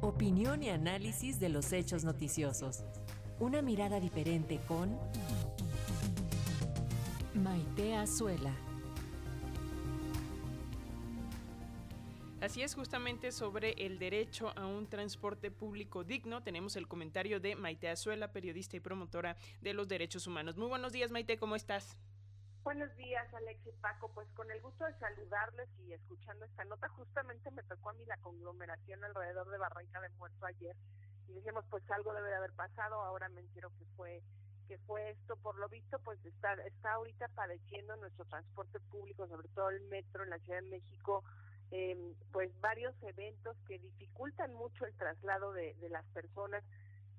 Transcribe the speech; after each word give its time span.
Opinión 0.00 0.62
y 0.62 0.70
análisis 0.70 1.38
de 1.40 1.48
los 1.48 1.72
hechos 1.72 2.04
noticiosos. 2.04 2.84
Una 3.38 3.62
mirada 3.62 4.00
diferente 4.00 4.60
con 4.66 4.98
Maite 7.34 7.94
Azuela. 7.94 8.54
Así 12.40 12.62
es, 12.62 12.74
justamente 12.74 13.32
sobre 13.32 13.72
el 13.72 13.98
derecho 13.98 14.52
a 14.56 14.66
un 14.66 14.86
transporte 14.86 15.50
público 15.50 16.04
digno, 16.04 16.42
tenemos 16.42 16.74
el 16.76 16.88
comentario 16.88 17.38
de 17.38 17.54
Maite 17.54 17.90
Azuela, 17.90 18.32
periodista 18.32 18.76
y 18.76 18.80
promotora 18.80 19.36
de 19.60 19.74
los 19.74 19.88
derechos 19.88 20.26
humanos. 20.26 20.56
Muy 20.56 20.68
buenos 20.68 20.92
días, 20.92 21.10
Maite, 21.10 21.36
¿cómo 21.36 21.54
estás? 21.54 21.98
Buenos 22.62 22.94
días, 22.96 23.26
Alex 23.32 23.66
y 23.66 23.72
Paco. 23.80 24.10
Pues 24.12 24.28
con 24.34 24.50
el 24.50 24.60
gusto 24.60 24.84
de 24.84 24.92
saludarles 24.98 25.68
y 25.78 25.94
escuchando 25.94 26.44
esta 26.44 26.64
nota, 26.64 26.88
justamente 26.90 27.50
me 27.52 27.62
tocó 27.62 27.90
a 27.90 27.94
mí 27.94 28.04
la 28.04 28.18
conglomeración 28.18 29.02
alrededor 29.02 29.48
de 29.48 29.56
Barranca 29.56 30.00
de 30.02 30.10
Muerto 30.10 30.44
ayer 30.44 30.76
y 31.26 31.32
dijimos, 31.32 31.64
pues 31.70 31.82
algo 31.90 32.12
debe 32.12 32.28
de 32.28 32.36
haber 32.36 32.52
pasado. 32.52 33.00
Ahora 33.00 33.30
me 33.30 33.40
entero 33.40 33.70
que 33.78 33.86
fue 33.96 34.22
que 34.68 34.76
fue 34.86 35.10
esto. 35.10 35.36
Por 35.36 35.58
lo 35.58 35.70
visto, 35.70 35.98
pues 36.00 36.22
está 36.26 36.52
está 36.66 36.92
ahorita 36.92 37.28
padeciendo 37.28 37.96
nuestro 37.96 38.26
transporte 38.26 38.78
público, 38.78 39.26
sobre 39.26 39.48
todo 39.48 39.70
el 39.70 39.80
metro 39.88 40.24
en 40.24 40.30
la 40.30 40.38
Ciudad 40.40 40.60
de 40.60 40.68
México, 40.68 41.24
eh, 41.70 42.14
pues 42.30 42.52
varios 42.60 42.94
eventos 43.02 43.56
que 43.66 43.78
dificultan 43.78 44.52
mucho 44.52 44.84
el 44.84 44.94
traslado 44.96 45.54
de, 45.54 45.74
de 45.80 45.88
las 45.88 46.04
personas. 46.08 46.62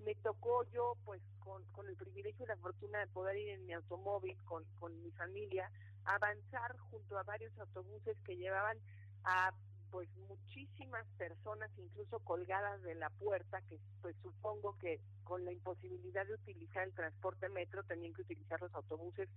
Me 0.06 0.16
tocó 0.16 0.64
yo, 0.72 0.96
pues 1.06 1.22
con, 1.40 1.64
con, 1.72 1.88
el 1.88 1.96
privilegio 1.96 2.46
y 2.46 2.48
la 2.48 2.58
fortuna 2.58 3.00
de 3.00 3.08
poder 3.08 3.38
ir 3.38 3.50
en 3.50 3.66
mi 3.66 3.74
automóvil 3.74 4.36
con, 4.46 4.64
con 4.80 5.02
mi 5.02 5.12
familia, 5.12 5.70
avanzar 6.06 6.78
junto 6.90 7.18
a 7.18 7.24
varios 7.24 7.58
autobuses 7.60 8.18
que 8.26 8.38
llevaban 8.38 8.78
a 9.24 9.54
pues 9.92 10.08
muchísimas 10.30 11.06
personas 11.18 11.70
incluso 11.78 12.20
colgadas 12.20 12.82
de 12.82 12.96
la 12.96 13.10
puerta 13.10 13.62
que 13.64 13.78
pues 14.02 14.16
supongo 14.24 14.78
que 14.80 15.02
con 15.26 15.44
la 15.44 15.52
imposibilidad 15.52 16.26
de 16.26 16.36
utilizar 16.36 16.84
el 16.84 16.94
transporte 16.94 17.50
metro 17.50 17.84
tenían 17.84 18.14
que 18.14 18.22
utilizar 18.22 18.62
los 18.62 18.74
autobuses 18.74 19.28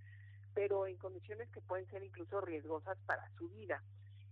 pero 0.55 0.87
en 0.87 0.95
condiciones 0.95 1.49
que 1.49 1.61
pueden 1.61 1.85
ser 1.91 2.01
incluso 2.03 2.41
riesgosas 2.41 2.97
para 3.05 3.29
su 3.37 3.49
vida. 3.49 3.83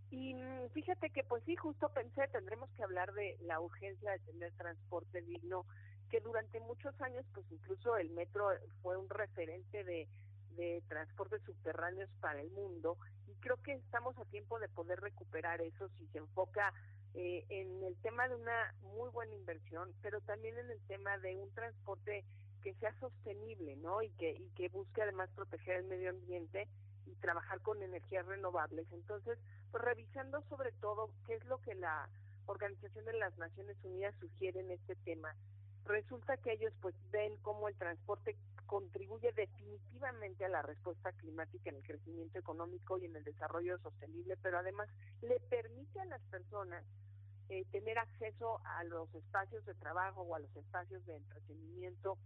Y 0.09 0.33
mm, 0.33 0.69
fíjate 0.73 1.09
que 1.09 1.23
pues 1.23 1.43
sí, 1.43 1.55
justo 1.55 1.89
pensé, 1.89 2.27
tendremos 2.29 2.69
que 2.71 2.83
hablar 2.83 3.13
de 3.13 3.37
la 3.41 3.59
urgencia 3.59 4.11
de 4.11 4.19
tener 4.19 4.53
transporte 4.53 5.21
digno, 5.21 5.65
que 6.13 6.19
durante 6.19 6.59
muchos 6.59 6.93
años 7.01 7.25
pues 7.33 7.43
incluso 7.49 7.97
el 7.97 8.11
metro 8.11 8.47
fue 8.83 8.95
un 8.97 9.09
referente 9.09 9.83
de, 9.83 10.07
de 10.55 10.83
transportes 10.87 11.41
subterráneos 11.41 12.07
para 12.21 12.39
el 12.39 12.51
mundo 12.51 12.99
y 13.27 13.33
creo 13.39 13.57
que 13.63 13.73
estamos 13.73 14.15
a 14.19 14.25
tiempo 14.25 14.59
de 14.59 14.69
poder 14.69 14.99
recuperar 15.01 15.59
eso 15.61 15.89
si 15.97 16.05
se 16.09 16.19
enfoca 16.19 16.71
eh, 17.15 17.43
en 17.49 17.81
el 17.81 17.95
tema 18.03 18.27
de 18.27 18.35
una 18.35 18.75
muy 18.93 19.09
buena 19.09 19.33
inversión, 19.33 19.91
pero 20.03 20.21
también 20.21 20.55
en 20.59 20.69
el 20.69 20.79
tema 20.81 21.17
de 21.17 21.35
un 21.35 21.51
transporte 21.55 22.23
que 22.61 22.75
sea 22.75 22.93
sostenible, 22.99 23.75
¿no? 23.77 24.03
Y 24.03 24.11
que 24.11 24.33
y 24.33 24.51
que 24.55 24.69
busque 24.69 25.01
además 25.01 25.31
proteger 25.33 25.77
el 25.77 25.85
medio 25.85 26.11
ambiente 26.11 26.67
y 27.07 27.15
trabajar 27.15 27.59
con 27.61 27.81
energías 27.81 28.27
renovables. 28.27 28.85
Entonces, 28.91 29.39
pues 29.71 29.83
revisando 29.83 30.43
sobre 30.43 30.73
todo 30.73 31.09
qué 31.25 31.33
es 31.33 31.45
lo 31.45 31.57
que 31.57 31.73
la 31.73 32.07
Organización 32.45 33.05
de 33.05 33.13
las 33.13 33.35
Naciones 33.37 33.77
Unidas 33.83 34.13
sugiere 34.19 34.59
en 34.59 34.69
este 34.69 34.95
tema, 34.97 35.33
resulta 35.85 36.37
que 36.37 36.53
ellos 36.53 36.73
pues 36.81 36.95
ven 37.11 37.35
cómo 37.41 37.67
el 37.67 37.75
transporte 37.75 38.35
contribuye 38.65 39.31
definitivamente 39.33 40.45
a 40.45 40.49
la 40.49 40.61
respuesta 40.61 41.11
climática 41.13 41.69
en 41.69 41.77
el 41.77 41.83
crecimiento 41.83 42.39
económico 42.39 42.97
y 42.97 43.05
en 43.05 43.15
el 43.15 43.23
desarrollo 43.23 43.77
sostenible, 43.79 44.37
pero 44.41 44.57
además 44.57 44.89
le 45.21 45.39
permite 45.41 45.99
a 45.99 46.05
las 46.05 46.21
personas 46.23 46.83
eh, 47.49 47.65
tener 47.71 47.99
acceso 47.99 48.61
a 48.65 48.83
los 48.85 49.13
espacios 49.13 49.65
de 49.65 49.75
trabajo 49.75 50.21
o 50.21 50.35
a 50.35 50.39
los 50.39 50.55
espacios 50.55 51.05
de 51.05 51.17
entretenimiento 51.17 52.17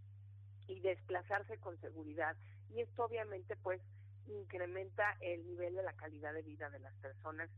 y 0.68 0.80
desplazarse 0.80 1.58
con 1.58 1.78
seguridad. 1.82 2.36
Y 2.70 2.82
esto 2.82 3.06
obviamente 3.06 3.56
pues 3.58 3.82
incrementa 4.28 5.18
el 5.22 5.46
nivel 5.46 5.76
de 5.76 5.84
la 5.84 5.94
calidad 5.94 6.34
de 6.34 6.44
vida 6.44 6.70
de 6.70 6.80
las 6.80 6.94
personas 6.96 7.50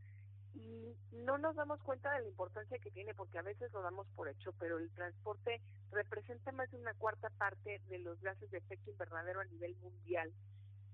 y 0.56 0.96
no 1.12 1.38
nos 1.38 1.56
damos 1.56 1.82
cuenta 1.84 2.12
de 2.14 2.22
la 2.22 2.28
importancia 2.28 2.80
que 2.80 2.92
tiene 2.92 3.14
porque 3.14 3.40
a 3.40 3.44
veces 3.44 3.72
lo 3.72 3.82
damos 3.82 4.08
por 4.16 4.28
hecho, 4.30 4.54
pero 4.60 4.78
el 4.78 4.90
transporte 4.92 5.62
representa 5.92 6.52
más 6.52 6.70
de 6.72 6.78
una 6.78 6.94
cuarta 6.94 7.30
parte 7.32 7.82
de 7.90 8.00
los 8.00 8.20
gases 8.22 8.50
de 8.52 8.58
efecto 8.58 8.92
invernadero 8.92 9.42
a 9.42 9.46
nivel 9.46 9.76
mundial. 9.78 10.32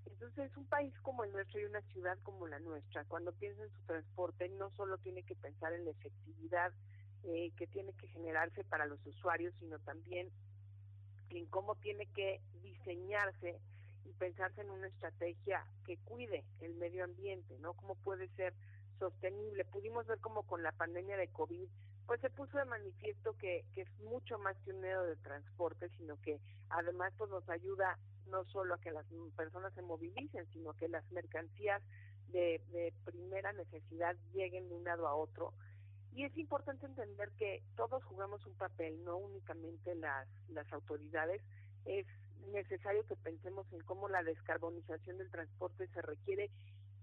Entonces, 0.06 0.56
un 0.56 0.66
país 0.66 0.94
como 1.02 1.24
el 1.24 1.32
nuestro 1.32 1.60
y 1.60 1.66
una 1.66 1.82
ciudad 1.94 2.18
como 2.24 2.48
la 2.48 2.60
nuestra, 2.60 3.06
cuando 3.06 3.34
piensa 3.34 3.64
en 3.64 3.72
su 3.72 3.82
transporte, 3.86 4.50
no 4.50 4.70
solo 4.72 4.98
tiene 5.00 5.24
que 5.24 5.36
pensar 5.36 5.74
en 5.74 5.86
la 5.86 5.92
efectividad 5.92 6.72
eh, 7.24 7.52
que 7.58 7.68
tiene 7.68 7.94
que 7.94 8.08
generarse 8.08 8.64
para 8.66 8.86
los 8.86 9.04
usuarios, 9.06 9.54
sino 9.60 9.80
también 9.80 10.30
en 11.30 11.46
cómo 11.48 11.76
tiene 11.76 12.06
que 12.08 12.40
diseñarse 12.62 13.60
y 14.06 14.14
pensarse 14.14 14.62
en 14.62 14.70
una 14.70 14.88
estrategia 14.88 15.66
que 15.86 15.98
cuide 15.98 16.46
el 16.62 16.76
medio 16.76 17.04
ambiente, 17.04 17.58
¿no? 17.60 17.74
Cómo 17.74 17.96
puede 17.96 18.28
ser 18.36 18.54
sostenible. 19.00 19.66
Pudimos 19.66 20.06
ver 20.08 20.20
como 20.20 20.44
con 20.44 20.64
la 20.64 20.72
pandemia 20.72 21.18
de 21.18 21.28
COVID, 21.30 21.68
pues 22.06 22.22
se 22.22 22.30
puso 22.30 22.58
de 22.58 22.66
manifiesto 22.66 23.36
que, 23.38 23.66
que 23.74 23.82
es 23.82 24.00
mucho 24.02 24.38
más 24.40 24.56
que 24.60 24.72
un 24.72 24.82
medio 24.82 25.04
de 25.04 25.16
transporte, 25.18 25.90
sino 25.98 26.20
que 26.22 26.40
además 26.70 27.14
pues 27.18 27.30
nos 27.30 27.48
ayuda 27.50 27.98
no 28.28 28.44
solo 28.46 28.76
a 28.76 28.80
que 28.80 28.92
las 28.92 29.06
personas 29.36 29.74
se 29.74 29.82
movilicen, 29.82 30.46
sino 30.52 30.74
que 30.74 30.88
las 30.88 31.10
mercancías 31.12 31.82
de, 32.30 32.62
de 32.72 32.94
primera 33.06 33.54
necesidad 33.54 34.16
lleguen 34.34 34.68
de 34.70 34.76
un 34.76 34.84
lado 34.84 35.08
a 35.08 35.16
otro. 35.16 35.54
Y 36.14 36.24
es 36.24 36.38
importante 36.38 36.86
entender 36.86 37.30
que 37.38 37.62
todos 37.76 38.04
jugamos 38.06 38.46
un 38.46 38.54
papel, 38.56 39.04
no 39.04 39.18
únicamente 39.18 39.96
las, 39.96 40.28
las 40.50 40.72
autoridades, 40.72 41.42
es 41.86 42.08
necesario 42.52 43.06
que 43.06 43.16
pensemos 43.16 43.66
en 43.74 43.82
cómo 43.82 44.08
la 44.08 44.24
descarbonización 44.24 45.18
del 45.18 45.30
transporte 45.30 45.88
se 45.88 46.02
requiere 46.02 46.50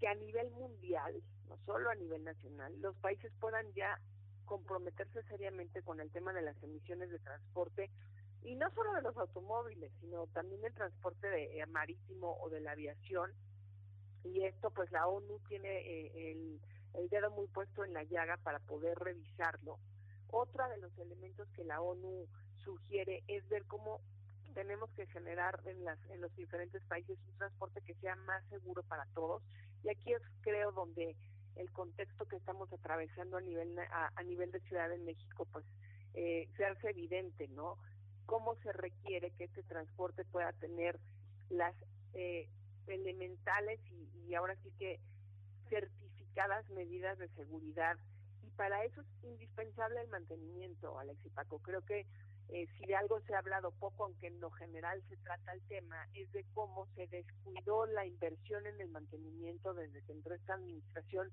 que 0.03 0.09
a 0.09 0.15
nivel 0.17 0.51
mundial, 0.51 1.23
no 1.49 1.57
solo 1.65 1.89
a 1.89 1.95
nivel 1.95 2.25
nacional, 2.25 2.75
los 2.81 2.97
países 2.97 3.31
puedan 3.39 3.73
ya 3.73 4.01
comprometerse 4.47 5.23
seriamente 5.29 5.81
con 5.83 6.01
el 6.01 6.11
tema 6.11 6.33
de 6.33 6.43
las 6.43 6.61
emisiones 6.61 7.09
de 7.09 7.21
transporte 7.21 7.89
y 8.43 8.57
no 8.57 8.69
solo 8.73 8.95
de 8.95 9.03
los 9.03 9.17
automóviles, 9.17 9.93
sino 10.01 10.27
también 10.27 10.61
del 10.61 10.75
transporte 10.75 11.29
de, 11.29 11.61
eh, 11.61 11.67
marítimo 11.67 12.37
o 12.41 12.51
de 12.51 12.61
la 12.61 12.73
aviación. 12.73 13.31
Y 14.25 14.43
esto 14.43 14.73
pues 14.73 14.91
la 14.91 15.07
ONU 15.07 15.39
tiene 15.49 15.69
eh, 15.69 16.33
el, 16.33 16.61
el 16.95 17.09
dedo 17.09 17.31
muy 17.31 17.47
puesto 17.47 17.85
en 17.85 17.95
la 17.95 18.03
llaga 18.03 18.39
para 18.39 18.59
poder 18.59 18.99
revisarlo. 18.99 19.79
Otro 20.27 20.69
de 20.69 20.79
los 20.79 20.99
elementos 20.99 21.47
que 21.55 21.63
la 21.63 21.81
ONU 21.81 22.27
sugiere 22.65 23.23
es 23.29 23.49
ver 23.49 23.65
cómo 23.67 24.01
tenemos 24.53 24.91
que 24.91 25.07
generar 25.07 25.61
en, 25.65 25.85
las, 25.85 25.99
en 26.11 26.21
los 26.21 26.35
diferentes 26.37 26.83
países 26.85 27.19
un 27.29 27.39
transporte 27.39 27.81
que 27.83 27.95
sea 27.95 28.17
más 28.17 28.45
seguro 28.49 28.83
para 28.83 29.07
todos. 29.15 29.43
Y 29.85 29.91
aquí 29.91 30.13
es, 30.13 30.23
creo, 30.43 30.73
donde 30.73 31.17
el 31.57 31.71
contexto 31.73 32.27
que 32.27 32.37
estamos 32.37 32.73
atravesando 32.73 33.37
a 33.37 33.41
nivel, 33.41 33.79
a, 33.79 34.23
nivel 34.23 34.51
de 34.53 34.61
Ciudad 34.61 34.89
de 34.89 34.99
México, 34.99 35.47
pues, 35.53 35.65
eh, 36.15 36.49
se 36.57 36.65
hace 36.65 36.91
evidente, 36.91 37.49
¿no? 37.49 37.79
Cómo 38.27 38.57
se 38.63 38.73
requiere 38.73 39.31
que 39.33 39.45
este 39.45 39.63
transporte 39.65 40.25
pueda 40.25 40.53
tener 40.53 40.99
las 41.51 41.75
eh, 42.15 42.49
elementales 42.87 43.81
y, 43.91 44.09
y 44.27 44.35
ahora 44.35 44.57
sí 44.63 44.71
que 44.79 45.01
certificadas 45.69 46.69
medidas 46.71 47.19
de 47.19 47.29
seguridad. 47.31 47.97
Y 48.43 48.51
para 48.51 48.85
eso 48.85 49.01
es 49.01 49.25
indispensable 49.25 50.01
el 50.01 50.09
mantenimiento, 50.09 50.99
Alex 50.99 51.19
y 51.25 51.31
Paco. 51.31 51.59
Creo 51.61 51.83
que 51.83 52.07
eh, 52.49 52.67
si 52.77 52.87
de 52.87 52.97
algo 52.97 53.21
se 53.21 53.35
ha 53.35 53.39
hablado 53.39 53.71
poco, 53.73 54.05
aunque 54.05 54.27
en 54.27 54.41
lo 54.41 54.51
general 54.51 55.03
se 55.09 55.17
trata 55.19 55.53
el 55.53 55.63
tema, 55.63 55.97
es 56.15 56.31
de 56.33 56.45
cómo 56.55 56.87
se 56.95 57.07
descuidó 57.07 57.87
la 57.87 58.07
inversión 58.07 58.67
en 58.67 58.81
el 58.81 58.89
mantenimiento 58.89 59.75
desde 59.75 60.03
que 60.03 60.13
entró 60.13 60.35
esta 60.35 60.55
administración. 60.55 61.31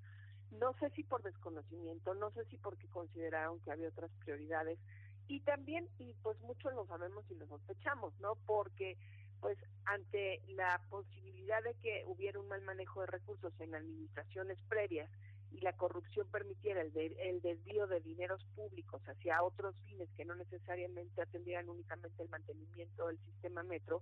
No 0.52 0.74
sé 0.80 0.90
si 0.92 1.03
por 1.03 1.22
desconocimiento, 1.22 2.14
no 2.16 2.32
sé 2.32 2.46
si 2.46 2.58
porque 2.58 2.88
consideraron 2.88 3.59
que 3.59 3.72
había 3.72 3.90
otras 3.90 4.11
prioridades 4.23 4.79
y 5.28 5.41
también, 5.41 5.88
y 6.00 6.14
pues 6.23 6.40
muchos 6.41 6.73
lo 6.73 6.88
sabemos 6.88 7.23
y 7.29 7.35
lo 7.35 7.47
sospechamos, 7.47 8.20
¿no? 8.20 8.35
Porque 8.47 8.97
pues 9.40 9.58
ante 9.85 10.41
la 10.47 10.82
posibilidad 10.90 11.64
de 11.64 11.76
que 11.76 12.03
hubiera 12.08 12.40
un 12.40 12.47
mal 12.47 12.62
manejo 12.64 13.02
de 13.02 13.08
recursos 13.08 13.53
en 13.59 13.76
administraciones 13.76 14.58
previas 14.67 15.09
y 15.51 15.61
la 15.61 15.73
corrupción 15.73 16.28
permitiera 16.28 16.81
el, 16.81 16.91
el 16.96 17.41
desvío 17.41 17.87
de 17.87 18.01
dineros 18.01 18.43
públicos 18.55 19.01
hacia 19.07 19.43
otros 19.43 19.75
fines 19.85 20.09
que 20.16 20.25
no 20.25 20.35
necesariamente 20.35 21.22
atendieran 21.22 21.69
únicamente 21.69 22.22
el 22.22 22.29
mantenimiento 22.29 23.07
del 23.07 23.19
sistema 23.19 23.63
metro, 23.63 24.01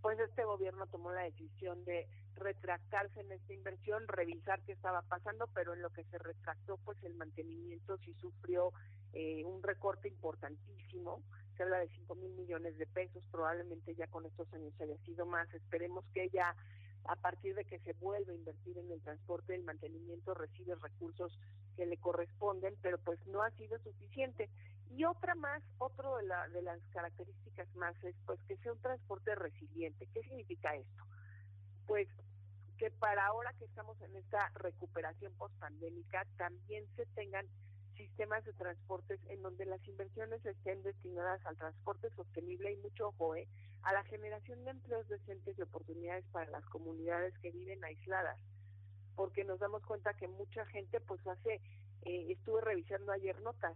pues 0.00 0.18
este 0.20 0.44
gobierno 0.44 0.86
tomó 0.86 1.12
la 1.12 1.22
decisión 1.22 1.84
de 1.84 2.06
retractarse 2.36 3.20
en 3.20 3.32
esta 3.32 3.52
inversión, 3.52 4.06
revisar 4.06 4.60
qué 4.62 4.72
estaba 4.72 5.02
pasando, 5.02 5.48
pero 5.54 5.74
en 5.74 5.82
lo 5.82 5.90
que 5.90 6.04
se 6.04 6.18
retractó, 6.18 6.78
pues 6.84 7.02
el 7.02 7.14
mantenimiento 7.14 7.98
sí 7.98 8.14
sufrió 8.20 8.72
eh, 9.12 9.44
un 9.44 9.62
recorte 9.62 10.08
importantísimo, 10.08 11.22
se 11.56 11.64
habla 11.64 11.78
de 11.78 11.88
5 11.88 12.14
mil 12.14 12.32
millones 12.34 12.78
de 12.78 12.86
pesos, 12.86 13.22
probablemente 13.30 13.94
ya 13.96 14.06
con 14.06 14.24
estos 14.26 14.52
años 14.52 14.72
haya 14.80 14.96
sido 14.98 15.26
más, 15.26 15.52
esperemos 15.52 16.04
que 16.14 16.28
ya 16.30 16.54
a 17.04 17.16
partir 17.16 17.54
de 17.54 17.64
que 17.64 17.78
se 17.80 17.92
vuelve 17.94 18.32
a 18.32 18.36
invertir 18.36 18.78
en 18.78 18.90
el 18.90 19.00
transporte, 19.00 19.54
el 19.54 19.64
mantenimiento 19.64 20.34
recibe 20.34 20.74
recursos 20.76 21.38
que 21.76 21.86
le 21.86 21.96
corresponden, 21.96 22.76
pero 22.82 22.98
pues 22.98 23.18
no 23.26 23.42
ha 23.42 23.50
sido 23.52 23.78
suficiente. 23.78 24.50
Y 24.90 25.04
otra 25.04 25.34
más, 25.34 25.62
otro 25.78 26.16
de, 26.16 26.24
la, 26.24 26.48
de 26.48 26.62
las 26.62 26.80
características 26.92 27.74
más 27.76 27.94
es 28.04 28.14
pues 28.26 28.40
que 28.48 28.56
sea 28.58 28.72
un 28.72 28.80
transporte 28.80 29.34
resiliente. 29.34 30.08
¿Qué 30.12 30.22
significa 30.22 30.74
esto? 30.74 31.04
Pues 31.86 32.08
que 32.78 32.90
para 32.92 33.26
ahora 33.26 33.52
que 33.58 33.64
estamos 33.64 34.00
en 34.02 34.14
esta 34.16 34.50
recuperación 34.54 35.32
post-pandémica 35.34 36.24
también 36.36 36.86
se 36.96 37.06
tengan 37.06 37.46
sistemas 37.96 38.44
de 38.44 38.52
transportes 38.52 39.20
en 39.28 39.42
donde 39.42 39.66
las 39.66 39.84
inversiones 39.86 40.44
estén 40.46 40.82
destinadas 40.84 41.44
al 41.44 41.56
transporte 41.56 42.08
sostenible 42.10 42.72
y 42.72 42.76
mucho 42.76 43.08
ojo, 43.08 43.34
¿eh? 43.34 43.48
A 43.88 43.92
la 43.94 44.04
generación 44.04 44.62
de 44.64 44.72
empleos 44.72 45.08
decentes 45.08 45.58
y 45.58 45.62
oportunidades 45.62 46.26
para 46.30 46.50
las 46.50 46.64
comunidades 46.66 47.32
que 47.38 47.50
viven 47.50 47.82
aisladas, 47.82 48.38
porque 49.16 49.44
nos 49.44 49.58
damos 49.60 49.82
cuenta 49.86 50.12
que 50.12 50.28
mucha 50.28 50.66
gente 50.66 51.00
pues 51.00 51.26
hace, 51.26 51.54
eh, 52.02 52.26
estuve 52.28 52.60
revisando 52.60 53.12
ayer 53.12 53.40
notas, 53.40 53.74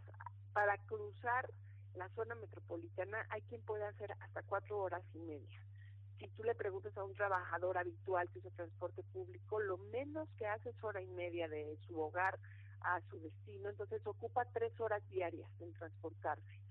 para 0.52 0.76
cruzar 0.84 1.48
la 1.94 2.10
zona 2.10 2.34
metropolitana 2.34 3.24
hay 3.30 3.40
quien 3.42 3.62
puede 3.62 3.86
hacer 3.86 4.12
hasta 4.20 4.42
cuatro 4.42 4.80
horas 4.80 5.02
y 5.14 5.18
media. 5.20 5.62
Si 6.18 6.28
tú 6.28 6.44
le 6.44 6.54
preguntas 6.54 6.94
a 6.98 7.04
un 7.04 7.14
trabajador 7.14 7.78
habitual 7.78 8.28
que 8.28 8.40
usa 8.40 8.50
transporte 8.50 9.02
público, 9.14 9.60
lo 9.60 9.78
menos 9.78 10.28
que 10.36 10.44
hace 10.46 10.68
es 10.68 10.84
hora 10.84 11.00
y 11.00 11.08
media 11.08 11.48
de 11.48 11.78
su 11.86 11.98
hogar 11.98 12.38
a 12.82 13.00
su 13.08 13.18
destino, 13.18 13.70
entonces 13.70 14.06
ocupa 14.06 14.44
tres 14.52 14.78
horas 14.78 15.02
diarias 15.08 15.50
en 15.60 15.72
transportarse. 15.72 16.61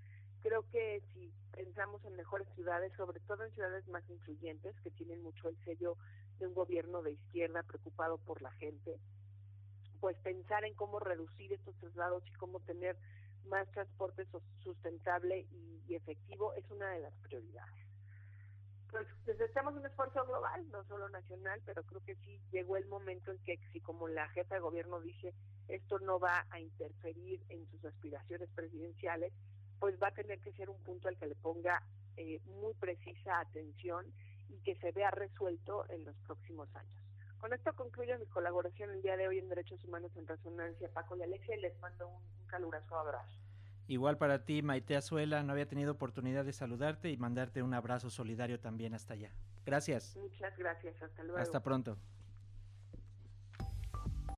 Creo 0.41 0.63
que 0.71 1.01
si 1.13 1.31
pensamos 1.51 2.03
en 2.05 2.15
mejores 2.15 2.47
ciudades, 2.55 2.91
sobre 2.97 3.19
todo 3.21 3.43
en 3.43 3.51
ciudades 3.51 3.87
más 3.87 4.07
influyentes, 4.09 4.75
que 4.81 4.91
tienen 4.91 5.21
mucho 5.21 5.49
el 5.49 5.57
sello 5.63 5.97
de 6.39 6.47
un 6.47 6.53
gobierno 6.53 7.01
de 7.03 7.11
izquierda 7.11 7.63
preocupado 7.63 8.17
por 8.17 8.41
la 8.41 8.51
gente, 8.53 8.99
pues 9.99 10.17
pensar 10.17 10.65
en 10.65 10.73
cómo 10.73 10.99
reducir 10.99 11.53
estos 11.53 11.75
traslados 11.75 12.23
y 12.27 12.33
cómo 12.33 12.59
tener 12.61 12.97
más 13.45 13.69
transporte 13.71 14.25
sustentable 14.63 15.47
y, 15.51 15.71
efectivo 15.93 16.53
es 16.53 16.63
una 16.71 16.89
de 16.91 17.01
las 17.01 17.13
prioridades. 17.17 17.85
Pues 18.89 19.05
necesitamos 19.27 19.75
un 19.75 19.85
esfuerzo 19.85 20.25
global, 20.25 20.65
no 20.71 20.85
solo 20.85 21.09
nacional, 21.09 21.61
pero 21.65 21.83
creo 21.83 22.01
que 22.05 22.15
sí 22.15 22.39
llegó 22.51 22.77
el 22.77 22.85
momento 22.87 23.31
en 23.31 23.37
que, 23.39 23.59
si 23.73 23.81
como 23.81 24.07
la 24.07 24.29
jefa 24.29 24.55
de 24.55 24.61
gobierno 24.61 25.01
dice, 25.01 25.33
esto 25.67 25.99
no 25.99 26.17
va 26.17 26.45
a 26.49 26.61
interferir 26.61 27.43
en 27.49 27.69
sus 27.71 27.83
aspiraciones 27.83 28.49
presidenciales, 28.55 29.33
pues 29.81 29.95
va 30.01 30.09
a 30.09 30.11
tener 30.11 30.39
que 30.39 30.53
ser 30.53 30.69
un 30.69 30.77
punto 30.83 31.07
al 31.07 31.17
que 31.17 31.25
le 31.25 31.33
ponga 31.33 31.81
eh, 32.15 32.39
muy 32.45 32.73
precisa 32.75 33.39
atención 33.39 34.05
y 34.47 34.59
que 34.59 34.75
se 34.75 34.91
vea 34.91 35.09
resuelto 35.09 35.85
en 35.89 36.05
los 36.05 36.15
próximos 36.17 36.69
años. 36.75 37.01
Con 37.39 37.51
esto 37.51 37.73
concluyo 37.73 38.19
mi 38.19 38.27
colaboración 38.27 38.91
el 38.91 39.01
día 39.01 39.17
de 39.17 39.27
hoy 39.27 39.39
en 39.39 39.49
Derechos 39.49 39.83
Humanos 39.83 40.11
en 40.15 40.27
Resonancia. 40.27 40.87
Paco 40.93 41.17
y 41.17 41.23
Alexia, 41.23 41.57
y 41.57 41.61
les 41.61 41.79
mando 41.79 42.07
un, 42.07 42.13
un 42.13 42.47
caluroso 42.47 42.95
abrazo. 42.95 43.33
Igual 43.87 44.19
para 44.19 44.45
ti, 44.45 44.61
Maite 44.61 44.95
Azuela, 44.95 45.41
no 45.41 45.53
había 45.53 45.67
tenido 45.67 45.93
oportunidad 45.93 46.45
de 46.45 46.53
saludarte 46.53 47.09
y 47.09 47.17
mandarte 47.17 47.63
un 47.63 47.73
abrazo 47.73 48.11
solidario 48.11 48.59
también 48.59 48.93
hasta 48.93 49.15
allá. 49.15 49.31
Gracias. 49.65 50.15
Muchas 50.15 50.55
gracias, 50.59 51.01
hasta 51.01 51.23
luego. 51.23 51.39
Hasta 51.39 51.63
pronto. 51.63 51.97